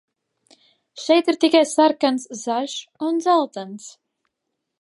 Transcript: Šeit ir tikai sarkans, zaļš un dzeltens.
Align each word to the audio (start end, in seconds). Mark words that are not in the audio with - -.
Šeit 1.01 1.29
ir 1.33 1.37
tikai 1.45 1.61
sarkans, 1.73 2.27
zaļš 2.45 2.81
un 3.09 3.25
dzeltens. 3.27 3.91